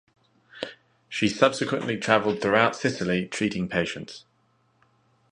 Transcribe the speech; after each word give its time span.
She 1.09 1.29
subsequently 1.29 1.95
traveled 1.95 2.41
throughout 2.41 2.75
Sicily 2.75 3.27
treating 3.27 3.67
patients. 3.69 4.25